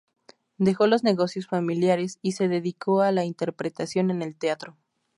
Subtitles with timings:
[0.57, 4.75] Dejó los negocios familiares y se dedicó a la interpretación en el teatro.